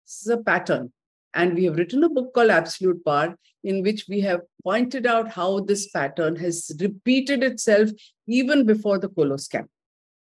This 0.06 0.22
is 0.24 0.28
a 0.30 0.38
pattern. 0.38 0.92
And 1.34 1.56
we 1.56 1.66
have 1.66 1.78
written 1.78 2.04
a 2.04 2.10
book 2.10 2.34
called 2.34 2.52
Absolute 2.52 3.04
Power, 3.04 3.36
in 3.63 3.82
which 3.82 4.06
we 4.08 4.22
have 4.22 4.42
pointed 4.63 5.06
out 5.06 5.30
how 5.30 5.62
this 5.62 5.90
pattern 5.90 6.36
has 6.36 6.72
repeated 6.80 7.44
itself 7.44 7.90
even 8.28 8.66
before 8.66 9.00
the 9.00 9.10
Colo. 9.10 9.38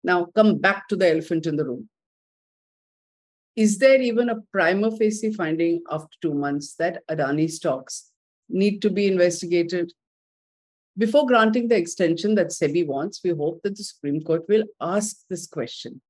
Now, 0.04 0.26
come 0.36 0.60
back 0.60 0.88
to 0.90 0.96
the 0.96 1.10
elephant 1.10 1.46
in 1.46 1.56
the 1.56 1.66
room. 1.66 1.90
Is 3.56 3.78
there 3.78 4.02
even 4.02 4.30
a 4.30 4.42
prima 4.52 4.96
facie 4.98 5.32
finding 5.32 5.84
after 5.90 6.16
two 6.22 6.34
months 6.34 6.76
that 6.76 7.04
Adani 7.10 7.50
stocks 7.50 8.12
need 8.50 8.82
to 8.82 8.90
be 8.90 9.08
investigated? 9.08 9.94
Before 10.98 11.26
granting 11.26 11.68
the 11.68 11.78
extension 11.78 12.36
that 12.36 12.48
SEBI 12.48 12.86
wants, 12.86 13.22
we 13.24 13.32
hope 13.32 13.62
that 13.64 13.78
the 13.78 13.84
Supreme 13.84 14.22
Court 14.22 14.44
will 14.48 14.64
ask 14.82 15.18
this 15.30 15.48
question. 15.48 16.02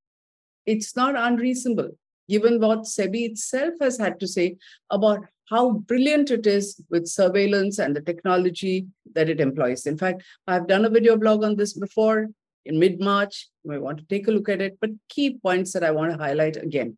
It's 0.66 0.96
not 0.96 1.14
unreasonable 1.16 1.98
given 2.28 2.60
what 2.60 2.80
SEBI 2.80 3.30
itself 3.30 3.74
has 3.80 3.98
had 3.98 4.18
to 4.20 4.26
say 4.26 4.56
about 4.90 5.24
how 5.50 5.72
brilliant 5.72 6.30
it 6.30 6.46
is 6.46 6.80
with 6.90 7.06
surveillance 7.06 7.78
and 7.78 7.94
the 7.94 8.00
technology 8.00 8.86
that 9.14 9.28
it 9.28 9.40
employs. 9.40 9.86
In 9.86 9.98
fact, 9.98 10.22
I've 10.46 10.66
done 10.66 10.84
a 10.84 10.90
video 10.90 11.16
blog 11.16 11.44
on 11.44 11.56
this 11.56 11.74
before 11.74 12.28
in 12.64 12.78
mid 12.78 13.00
March. 13.00 13.48
You 13.62 13.72
may 13.72 13.78
want 13.78 13.98
to 13.98 14.06
take 14.06 14.26
a 14.28 14.30
look 14.30 14.48
at 14.48 14.62
it, 14.62 14.78
but 14.80 14.90
key 15.08 15.38
points 15.42 15.72
that 15.72 15.84
I 15.84 15.90
want 15.90 16.12
to 16.12 16.18
highlight 16.18 16.56
again. 16.56 16.96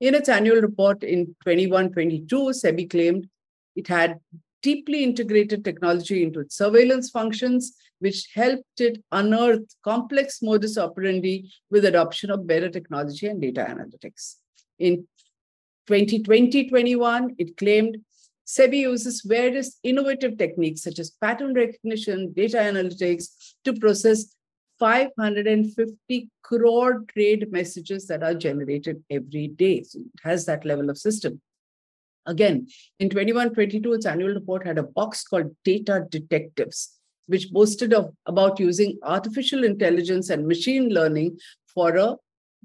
In 0.00 0.14
its 0.14 0.28
annual 0.28 0.60
report 0.60 1.04
in 1.04 1.36
21 1.44 1.92
22, 1.92 2.36
SEBI 2.36 2.90
claimed 2.90 3.28
it 3.76 3.88
had 3.88 4.18
deeply 4.62 5.04
integrated 5.04 5.64
technology 5.64 6.22
into 6.22 6.40
its 6.40 6.56
surveillance 6.56 7.10
functions, 7.10 7.76
which 8.00 8.28
helped 8.34 8.80
it 8.80 9.02
unearth 9.12 9.76
complex 9.84 10.40
modus 10.42 10.76
operandi 10.78 11.48
with 11.70 11.84
adoption 11.84 12.30
of 12.30 12.46
better 12.46 12.68
technology 12.68 13.26
and 13.26 13.40
data 13.40 13.64
analytics. 13.68 14.36
In 14.78 15.06
2020-21, 15.88 17.34
it 17.38 17.56
claimed 17.56 17.98
SEBI 18.46 18.80
uses 18.80 19.22
various 19.22 19.78
innovative 19.82 20.36
techniques 20.36 20.82
such 20.82 20.98
as 20.98 21.10
pattern 21.10 21.54
recognition, 21.54 22.32
data 22.32 22.58
analytics 22.58 23.28
to 23.64 23.72
process 23.74 24.34
550 24.78 26.30
crore 26.42 27.04
trade 27.12 27.50
messages 27.50 28.06
that 28.08 28.22
are 28.22 28.34
generated 28.34 29.02
every 29.10 29.48
day. 29.48 29.82
So 29.82 30.00
it 30.00 30.20
has 30.22 30.44
that 30.46 30.64
level 30.64 30.90
of 30.90 30.98
system. 30.98 31.40
Again, 32.26 32.66
in 32.98 33.08
21-22, 33.08 33.94
its 33.94 34.06
annual 34.06 34.34
report 34.34 34.66
had 34.66 34.78
a 34.78 34.82
box 34.82 35.24
called 35.24 35.54
Data 35.64 36.06
Detectives, 36.10 36.98
which 37.26 37.50
boasted 37.50 37.92
of 37.92 38.14
about 38.26 38.58
using 38.58 38.98
artificial 39.02 39.64
intelligence 39.64 40.30
and 40.30 40.46
machine 40.46 40.88
learning 40.88 41.38
for 41.66 41.96
a 41.96 42.16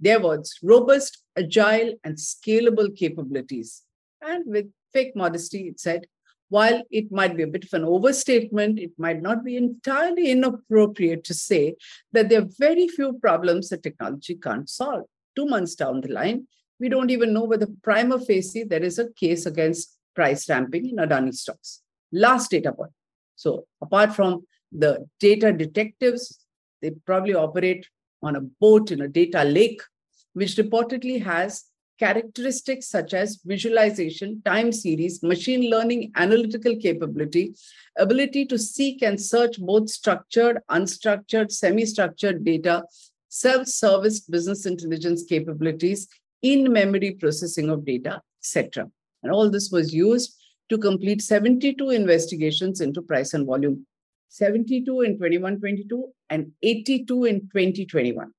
their 0.01 0.22
words, 0.22 0.58
robust, 0.63 1.24
agile, 1.38 1.94
and 2.03 2.15
scalable 2.15 2.96
capabilities. 2.96 3.84
And 4.22 4.44
with 4.46 4.72
fake 4.94 5.15
modesty, 5.15 5.68
it 5.68 5.79
said, 5.79 6.08
while 6.50 6.82
it 6.89 7.12
might 7.12 7.38
be 7.38 7.44
a 7.44 7.48
bit 7.48 7.63
of 7.65 7.74
an 7.74 7.86
overstatement, 7.86 8.79
it 8.79 8.91
might 8.98 9.22
not 9.22 9.44
be 9.46 9.56
entirely 9.56 10.32
inappropriate 10.32 11.24
to 11.25 11.34
say 11.34 11.75
that 12.12 12.29
there 12.29 12.41
are 12.41 12.50
very 12.58 12.88
few 12.88 13.13
problems 13.20 13.70
that 13.70 13.84
technology 13.84 14.36
can't 14.36 14.68
solve. 14.68 15.06
Two 15.36 15.46
months 15.46 15.75
down 15.75 16.01
the 16.01 16.12
line, 16.12 16.48
we 16.79 16.89
don't 16.89 17.12
even 17.12 17.34
know 17.34 17.44
whether 17.44 17.68
prima 17.84 18.20
facie 18.20 18.63
there 18.63 18.82
is 18.82 18.98
a 18.98 19.12
case 19.13 19.46
against 19.46 19.96
price 20.15 20.50
ramping 20.50 20.89
in 20.89 20.96
Adani 20.96 21.34
stocks. 21.34 21.82
Last 22.12 22.50
data 22.50 22.74
point. 22.74 22.91
So, 23.36 23.65
apart 23.82 24.15
from 24.15 24.48
the 24.72 25.08
data 25.20 25.53
detectives, 25.53 26.39
they 26.82 26.91
probably 27.06 27.36
operate 27.36 27.88
on 28.22 28.36
a 28.36 28.42
boat 28.42 28.92
in 28.92 29.02
a 29.02 29.08
data 29.08 29.44
lake, 29.44 29.82
which 30.34 30.56
reportedly 30.56 31.24
has 31.24 31.66
characteristics 32.00 32.88
such 32.88 33.14
as 33.14 33.42
visualization, 33.46 34.42
time 34.46 34.72
series, 34.72 35.22
machine 35.22 35.70
learning, 35.70 36.12
analytical 36.16 36.76
capability, 36.78 37.54
ability 37.98 38.46
to 38.46 38.58
seek 38.58 39.02
and 39.02 39.22
search 39.22 39.60
both 39.60 39.90
structured, 39.90 40.60
unstructured, 40.72 41.52
semi 41.52 41.86
structured 41.86 42.44
data, 42.46 42.84
self 43.28 43.68
service 43.68 44.22
business 44.22 44.66
intelligence 44.66 45.24
capabilities, 45.24 46.08
in 46.42 46.72
memory 46.72 47.12
processing 47.12 47.70
of 47.70 47.86
data, 47.86 48.22
etc. 48.42 48.90
And 49.24 49.32
all 49.32 49.50
this 49.50 49.70
was 49.72 49.94
used 49.94 50.36
to 50.70 50.78
complete 50.78 51.22
72 51.22 51.90
investigations 51.90 52.80
into 52.80 53.02
price 53.02 53.34
and 53.34 53.46
volume 53.46 53.86
72 54.30 55.02
in 55.02 55.18
21 55.18 55.60
22 55.60 56.08
and 56.30 56.52
82 56.62 57.26
in 57.26 57.42
2021. 57.42 58.32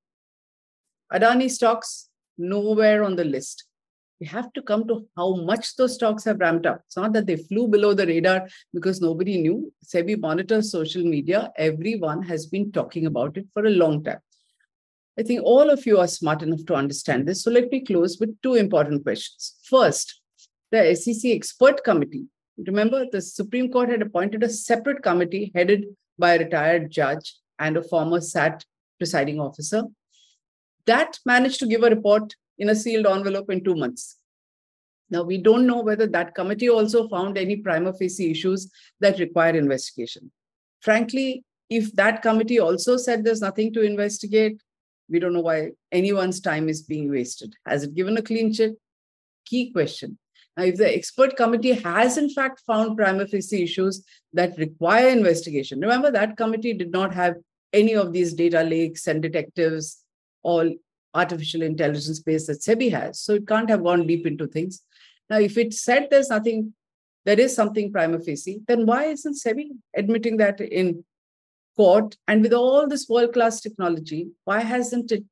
Adani 1.12 1.50
stocks 1.50 2.08
nowhere 2.38 3.02
on 3.04 3.16
the 3.16 3.24
list. 3.24 3.64
We 4.20 4.26
have 4.26 4.52
to 4.52 4.62
come 4.62 4.86
to 4.86 5.06
how 5.16 5.36
much 5.36 5.76
those 5.76 5.94
stocks 5.94 6.24
have 6.24 6.40
ramped 6.40 6.66
up. 6.66 6.82
It's 6.86 6.96
not 6.96 7.12
that 7.14 7.26
they 7.26 7.36
flew 7.36 7.68
below 7.68 7.94
the 7.94 8.06
radar 8.06 8.48
because 8.72 9.00
nobody 9.00 9.40
knew. 9.40 9.72
SEBI 9.84 10.20
monitors 10.20 10.70
social 10.70 11.02
media. 11.02 11.50
Everyone 11.56 12.22
has 12.22 12.46
been 12.46 12.70
talking 12.70 13.06
about 13.06 13.36
it 13.36 13.46
for 13.52 13.64
a 13.64 13.70
long 13.70 14.04
time. 14.04 14.20
I 15.18 15.22
think 15.22 15.42
all 15.42 15.70
of 15.70 15.84
you 15.86 15.98
are 15.98 16.06
smart 16.06 16.42
enough 16.42 16.64
to 16.66 16.74
understand 16.74 17.26
this. 17.26 17.42
So 17.42 17.50
let 17.50 17.70
me 17.70 17.80
close 17.84 18.18
with 18.20 18.40
two 18.42 18.54
important 18.54 19.02
questions. 19.02 19.54
First, 19.64 20.20
the 20.70 20.94
SEC 20.94 21.32
expert 21.32 21.82
committee 21.82 22.26
Remember, 22.66 23.06
the 23.10 23.20
Supreme 23.20 23.70
Court 23.70 23.90
had 23.90 24.02
appointed 24.02 24.42
a 24.42 24.48
separate 24.48 25.02
committee 25.02 25.50
headed 25.54 25.84
by 26.18 26.34
a 26.34 26.38
retired 26.38 26.90
judge 26.90 27.36
and 27.58 27.76
a 27.76 27.82
former 27.82 28.20
SAT 28.20 28.64
presiding 28.98 29.40
officer. 29.40 29.84
That 30.86 31.18
managed 31.24 31.60
to 31.60 31.66
give 31.66 31.82
a 31.82 31.90
report 31.90 32.34
in 32.58 32.68
a 32.68 32.74
sealed 32.74 33.06
envelope 33.06 33.50
in 33.50 33.64
two 33.64 33.74
months. 33.74 34.16
Now, 35.10 35.22
we 35.22 35.38
don't 35.38 35.66
know 35.66 35.80
whether 35.80 36.06
that 36.06 36.34
committee 36.34 36.70
also 36.70 37.08
found 37.08 37.36
any 37.36 37.56
prima 37.56 37.92
facie 37.92 38.30
issues 38.30 38.70
that 39.00 39.18
require 39.18 39.56
investigation. 39.56 40.30
Frankly, 40.80 41.44
if 41.68 41.92
that 41.94 42.22
committee 42.22 42.60
also 42.60 42.96
said 42.96 43.24
there's 43.24 43.40
nothing 43.40 43.72
to 43.72 43.82
investigate, 43.82 44.60
we 45.08 45.18
don't 45.18 45.32
know 45.32 45.40
why 45.40 45.70
anyone's 45.90 46.40
time 46.40 46.68
is 46.68 46.82
being 46.82 47.10
wasted. 47.10 47.54
Has 47.66 47.82
it 47.82 47.94
given 47.94 48.16
a 48.16 48.22
clean 48.22 48.52
chit? 48.52 48.74
Key 49.44 49.72
question. 49.72 50.18
Now, 50.56 50.64
if 50.64 50.76
the 50.76 50.94
expert 50.94 51.36
committee 51.36 51.72
has 51.72 52.18
in 52.18 52.28
fact 52.30 52.62
found 52.66 52.96
prima 52.96 53.26
facie 53.26 53.62
issues 53.62 54.04
that 54.32 54.58
require 54.58 55.08
investigation, 55.08 55.80
remember 55.80 56.10
that 56.10 56.36
committee 56.36 56.74
did 56.74 56.90
not 56.90 57.14
have 57.14 57.36
any 57.72 57.94
of 57.94 58.12
these 58.12 58.34
data 58.34 58.62
lakes 58.62 59.06
and 59.06 59.22
detectives, 59.22 60.02
all 60.42 60.74
artificial 61.14 61.62
intelligence 61.62 62.20
based 62.20 62.48
that 62.48 62.60
SEBI 62.60 62.90
has. 62.90 63.20
So 63.20 63.34
it 63.34 63.46
can't 63.46 63.70
have 63.70 63.84
gone 63.84 64.06
deep 64.06 64.26
into 64.26 64.46
things. 64.46 64.82
Now, 65.28 65.38
if 65.38 65.56
it 65.56 65.72
said 65.72 66.08
there's 66.10 66.30
nothing, 66.30 66.74
there 67.24 67.38
is 67.38 67.54
something 67.54 67.92
prima 67.92 68.20
facie, 68.20 68.60
then 68.66 68.86
why 68.86 69.04
isn't 69.06 69.36
SEBI 69.36 69.70
admitting 69.96 70.36
that 70.38 70.60
in 70.60 71.04
court? 71.76 72.16
And 72.26 72.42
with 72.42 72.52
all 72.52 72.88
this 72.88 73.08
world 73.08 73.32
class 73.32 73.60
technology, 73.60 74.28
why 74.44 74.60
hasn't 74.60 75.12
it 75.12 75.24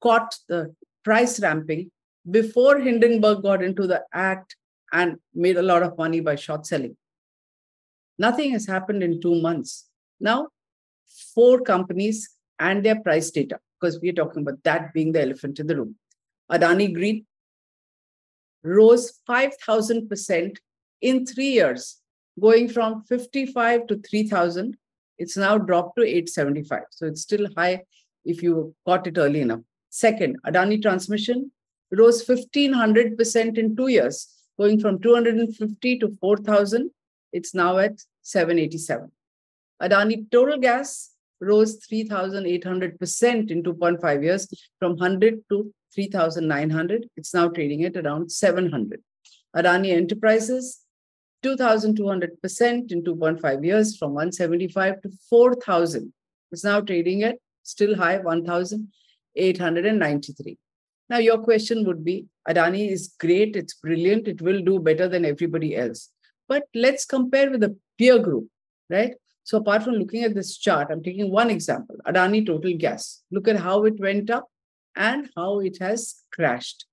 caught 0.00 0.36
the 0.48 0.74
price 1.04 1.40
ramping 1.40 1.90
before 2.30 2.78
Hindenburg 2.78 3.42
got 3.42 3.62
into 3.62 3.86
the 3.86 4.02
act 4.12 4.56
and 4.92 5.16
made 5.34 5.56
a 5.56 5.62
lot 5.62 5.82
of 5.82 5.96
money 5.98 6.20
by 6.20 6.36
short 6.36 6.66
selling. 6.66 6.96
Nothing 8.18 8.52
has 8.52 8.66
happened 8.66 9.02
in 9.02 9.20
two 9.20 9.40
months. 9.40 9.88
Now, 10.20 10.48
four 11.34 11.60
companies 11.60 12.28
and 12.58 12.84
their 12.84 13.00
price 13.00 13.30
data, 13.30 13.58
because 13.80 13.98
we're 14.00 14.12
talking 14.12 14.42
about 14.42 14.62
that 14.64 14.92
being 14.92 15.12
the 15.12 15.22
elephant 15.22 15.58
in 15.58 15.66
the 15.66 15.76
room. 15.76 15.96
Adani 16.50 16.92
Green 16.94 17.26
rose 18.62 19.20
5,000% 19.28 20.56
in 21.00 21.26
three 21.26 21.48
years, 21.48 22.00
going 22.40 22.68
from 22.68 23.02
55 23.04 23.86
to 23.88 23.98
3,000. 23.98 24.76
It's 25.18 25.36
now 25.36 25.58
dropped 25.58 25.96
to 25.96 26.02
875. 26.04 26.82
So 26.90 27.06
it's 27.06 27.22
still 27.22 27.48
high 27.56 27.82
if 28.24 28.42
you 28.42 28.74
caught 28.86 29.06
it 29.06 29.18
early 29.18 29.40
enough. 29.40 29.60
Second, 29.90 30.38
Adani 30.46 30.80
Transmission 30.80 31.50
rose 31.92 32.24
1500% 32.24 33.58
in 33.58 33.76
two 33.76 33.88
years, 33.88 34.28
going 34.58 34.80
from 34.80 35.00
250 35.00 35.98
to 35.98 36.08
4,000. 36.20 36.90
It's 37.32 37.54
now 37.54 37.78
at 37.78 38.00
787. 38.22 39.10
Adani 39.82 40.30
Total 40.30 40.58
Gas 40.58 41.10
rose 41.40 41.78
3,800% 41.86 43.50
in 43.50 43.62
2.5 43.62 44.22
years 44.22 44.46
from 44.78 44.92
100 44.92 45.42
to 45.50 45.74
3,900. 45.94 47.08
It's 47.16 47.34
now 47.34 47.48
trading 47.48 47.84
at 47.84 47.96
around 47.96 48.30
700. 48.30 49.02
Adani 49.56 49.92
Enterprises, 49.92 50.82
2,200% 51.44 52.92
in 52.92 53.02
2.5 53.02 53.64
years 53.64 53.96
from 53.96 54.14
175 54.14 55.02
to 55.02 55.10
4,000. 55.28 56.12
It's 56.52 56.64
now 56.64 56.80
trading 56.80 57.24
at 57.24 57.38
still 57.64 57.96
high 57.96 58.18
1,893. 58.18 60.58
Now, 61.12 61.18
your 61.18 61.36
question 61.36 61.84
would 61.84 62.02
be 62.06 62.26
Adani 62.48 62.90
is 62.90 63.12
great, 63.20 63.54
it's 63.54 63.74
brilliant, 63.74 64.28
it 64.28 64.40
will 64.40 64.62
do 64.62 64.78
better 64.78 65.08
than 65.08 65.26
everybody 65.26 65.76
else. 65.76 66.08
But 66.48 66.62
let's 66.74 67.04
compare 67.04 67.50
with 67.50 67.60
the 67.60 67.76
peer 67.98 68.18
group, 68.18 68.48
right? 68.88 69.12
So, 69.44 69.58
apart 69.58 69.82
from 69.82 69.96
looking 69.96 70.24
at 70.24 70.34
this 70.34 70.56
chart, 70.56 70.88
I'm 70.90 71.02
taking 71.02 71.30
one 71.30 71.50
example 71.50 71.96
Adani 72.06 72.46
Total 72.46 72.74
Gas. 72.78 73.24
Look 73.30 73.46
at 73.46 73.56
how 73.56 73.84
it 73.84 74.00
went 74.00 74.30
up 74.30 74.48
and 74.96 75.28
how 75.36 75.60
it 75.60 75.76
has 75.80 76.14
crashed. 76.32 76.86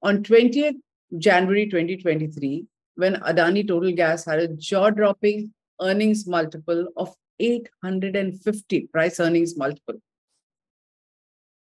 On 0.00 0.22
20th 0.22 0.76
January 1.18 1.66
2023, 1.66 2.66
when 2.94 3.14
Adani 3.16 3.66
Total 3.66 3.90
Gas 3.90 4.26
had 4.26 4.38
a 4.38 4.46
jaw 4.46 4.90
dropping 4.90 5.52
earnings 5.80 6.24
multiple 6.28 6.86
of 6.96 7.12
850 7.40 8.86
price 8.92 9.18
earnings 9.18 9.56
multiple. 9.56 10.00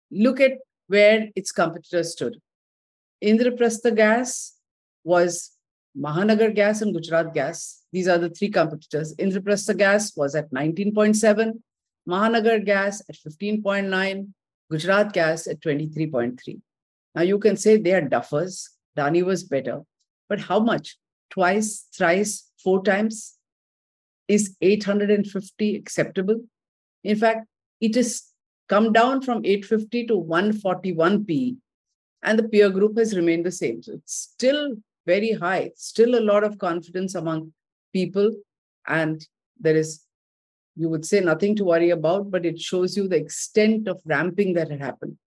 Look 0.10 0.42
at 0.42 0.54
where 0.92 1.30
its 1.36 1.52
competitors 1.52 2.12
stood. 2.12 2.38
Indraprastha 3.24 3.96
Gas 3.96 4.56
was 5.04 5.52
Mahanagar 5.98 6.54
Gas 6.54 6.82
and 6.82 6.94
Gujarat 6.94 7.34
Gas. 7.34 7.84
These 7.94 8.08
are 8.08 8.18
the 8.18 8.30
three 8.30 8.50
competitors. 8.50 9.16
Indraprastha 9.16 9.78
Gas 9.78 10.16
was 10.18 10.36
at 10.36 10.52
19.7, 10.52 11.54
Mahanagar 12.10 12.66
Gas 12.66 13.02
at 13.10 13.16
15.9, 13.16 14.28
Gujarat 14.70 15.14
Gas 15.14 15.48
at 15.48 15.62
23.3. 15.62 16.60
Now 17.16 17.22
you 17.22 17.40
can 17.40 17.56
say 17.56 17.78
they 17.78 17.94
are 17.94 18.02
duffers. 18.02 18.68
Dani 18.98 19.24
was 19.24 19.44
better. 19.46 19.82
But 20.28 20.42
how 20.42 20.60
much? 20.60 20.98
Twice, 21.30 21.88
thrice, 21.98 22.50
four 22.62 22.84
times? 22.84 23.38
Is 24.28 24.56
850 24.62 25.76
acceptable? 25.76 26.42
In 27.04 27.16
fact, 27.18 27.48
it 27.80 27.96
has 27.96 28.31
come 28.72 28.94
down 28.94 29.22
from 29.22 29.42
850 29.44 30.08
to 30.08 30.16
141 30.16 31.26
P, 31.26 31.58
and 32.24 32.40
the 32.40 32.48
peer 32.48 32.70
group 32.70 32.98
has 32.98 33.16
remained 33.18 33.46
the 33.46 33.52
same. 33.52 33.84
So 33.84 33.94
it's 33.94 34.16
still 34.16 34.76
very 35.06 35.34
high, 35.34 35.72
still 35.76 36.16
a 36.18 36.28
lot 36.32 36.46
of 36.46 36.58
confidence 36.58 37.16
among 37.16 37.52
people, 37.92 38.32
and 38.88 39.28
there 39.60 39.76
is, 39.76 40.06
you 40.78 40.88
would 40.88 41.06
say, 41.06 41.20
nothing 41.20 41.54
to 41.58 41.66
worry 41.66 41.90
about, 41.90 42.32
but 42.32 42.46
it 42.46 42.62
shows 42.62 42.96
you 42.96 43.10
the 43.10 43.18
extent 43.18 43.90
of 43.90 44.00
ramping 44.06 44.54
that 44.54 44.72
had 44.72 44.80
happened. 44.80 45.18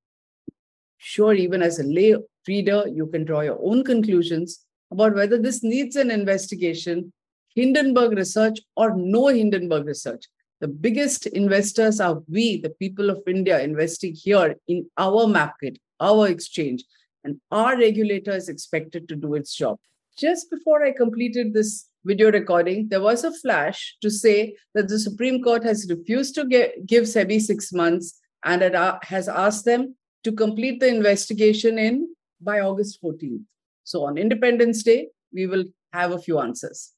Sure, 0.96 1.34
even 1.34 1.62
as 1.62 1.78
a 1.78 1.84
lay 1.84 2.16
reader, 2.48 2.84
you 2.88 3.06
can 3.08 3.24
draw 3.24 3.42
your 3.42 3.58
own 3.60 3.84
conclusions 3.84 4.64
about 4.90 5.14
whether 5.14 5.36
this 5.36 5.62
needs 5.62 5.96
an 5.96 6.10
investigation, 6.10 7.12
Hindenburg 7.54 8.12
research, 8.12 8.60
or 8.74 8.96
no 8.96 9.26
Hindenburg 9.26 9.84
research. 9.86 10.24
The 10.64 10.68
biggest 10.68 11.26
investors 11.26 12.00
are 12.00 12.23
we, 12.26 12.59
the 12.59 12.71
people 12.71 13.11
of 13.11 13.23
India, 13.26 13.61
investing 13.61 14.14
here 14.14 14.56
in 14.66 14.88
our 14.97 15.26
market, 15.26 15.78
our 16.00 16.26
exchange, 16.28 16.85
and 17.23 17.38
our 17.50 17.76
regulator 17.76 18.30
is 18.30 18.49
expected 18.49 19.06
to 19.11 19.14
do 19.14 19.35
its 19.35 19.54
job. 19.54 19.78
Just 20.18 20.50
before 20.50 20.83
I 20.83 20.92
completed 20.92 21.52
this 21.52 21.90
video 22.06 22.33
recording, 22.33 22.88
there 22.88 23.02
was 23.02 23.25
a 23.25 23.33
flash 23.40 23.94
to 24.00 24.09
say 24.09 24.56
that 24.73 24.88
the 24.88 24.99
Supreme 24.99 25.42
Court 25.42 25.62
has 25.64 25.87
refused 25.90 26.35
to 26.37 26.47
get, 26.47 26.87
give 26.87 27.04
SEBI 27.04 27.42
six 27.42 27.71
months 27.71 28.18
and 28.42 28.62
it 28.62 28.75
has 29.02 29.28
asked 29.28 29.66
them 29.66 29.94
to 30.23 30.33
complete 30.33 30.80
the 30.80 30.88
investigation 30.88 31.78
in 31.78 32.09
by 32.40 32.61
August 32.61 33.02
14th. 33.02 33.42
So 33.83 34.06
on 34.06 34.16
Independence 34.16 34.83
Day, 34.83 35.09
we 35.30 35.47
will 35.47 35.64
have 35.92 36.12
a 36.12 36.18
few 36.18 36.38
answers. 36.38 36.92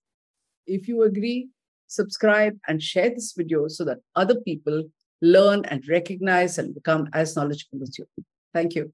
If 0.68 0.87
you 0.87 1.02
agree, 1.02 1.49
subscribe 1.86 2.58
and 2.68 2.82
share 2.82 3.10
this 3.10 3.32
video 3.36 3.68
so 3.68 3.84
that 3.84 3.98
other 4.14 4.40
people 4.40 4.84
learn 5.22 5.64
and 5.66 5.86
recognize 5.88 6.58
and 6.58 6.75
become 6.75 7.08
as 7.12 7.36
knowledgeable 7.36 7.82
as 7.82 7.99
you. 7.99 8.06
Thank 8.52 8.75
you. 8.75 8.92